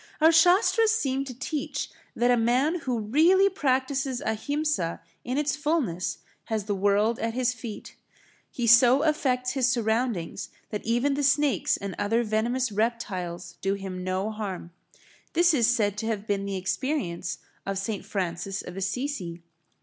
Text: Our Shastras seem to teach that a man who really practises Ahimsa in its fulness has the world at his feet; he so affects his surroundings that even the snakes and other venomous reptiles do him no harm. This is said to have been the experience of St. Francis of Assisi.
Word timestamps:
Our 0.19 0.31
Shastras 0.31 0.89
seem 0.89 1.25
to 1.25 1.37
teach 1.39 1.87
that 2.15 2.31
a 2.31 2.35
man 2.35 2.79
who 2.79 2.97
really 2.97 3.49
practises 3.49 4.19
Ahimsa 4.19 4.99
in 5.23 5.37
its 5.37 5.55
fulness 5.55 6.17
has 6.45 6.63
the 6.63 6.73
world 6.73 7.19
at 7.19 7.35
his 7.35 7.53
feet; 7.53 7.95
he 8.49 8.65
so 8.65 9.03
affects 9.03 9.51
his 9.51 9.69
surroundings 9.69 10.49
that 10.71 10.83
even 10.83 11.13
the 11.13 11.21
snakes 11.21 11.77
and 11.77 11.93
other 11.99 12.23
venomous 12.23 12.71
reptiles 12.71 13.57
do 13.61 13.75
him 13.75 14.03
no 14.03 14.31
harm. 14.31 14.71
This 15.33 15.53
is 15.53 15.67
said 15.67 15.99
to 15.99 16.07
have 16.07 16.25
been 16.25 16.45
the 16.45 16.57
experience 16.57 17.37
of 17.63 17.77
St. 17.77 18.03
Francis 18.03 18.63
of 18.63 18.75
Assisi. 18.77 19.43